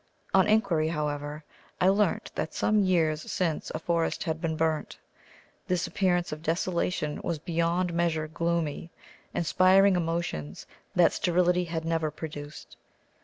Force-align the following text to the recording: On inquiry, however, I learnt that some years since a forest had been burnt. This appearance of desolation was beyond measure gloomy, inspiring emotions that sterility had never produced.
On 0.33 0.47
inquiry, 0.47 0.87
however, 0.87 1.43
I 1.79 1.89
learnt 1.89 2.31
that 2.33 2.55
some 2.55 2.79
years 2.81 3.31
since 3.31 3.69
a 3.75 3.77
forest 3.77 4.23
had 4.23 4.41
been 4.41 4.57
burnt. 4.57 4.97
This 5.67 5.85
appearance 5.85 6.31
of 6.31 6.41
desolation 6.41 7.21
was 7.23 7.37
beyond 7.37 7.93
measure 7.93 8.27
gloomy, 8.27 8.89
inspiring 9.35 9.95
emotions 9.95 10.65
that 10.95 11.13
sterility 11.13 11.65
had 11.65 11.85
never 11.85 12.09
produced. 12.09 12.77